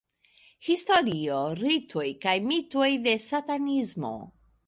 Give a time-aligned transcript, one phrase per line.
[0.67, 4.13] Historio, ritoj kaj mitoj de satanismo.